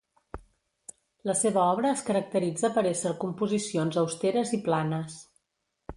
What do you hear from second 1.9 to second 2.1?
es